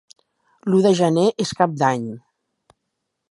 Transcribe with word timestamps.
L'u 0.73 0.79
de 0.85 0.91
gener 0.99 1.27
és 1.45 1.53
Cap 1.59 1.77
d'Any. 1.83 2.09